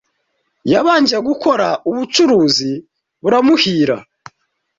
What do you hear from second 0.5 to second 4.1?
yabanje gukora ubucuruzi buramuhira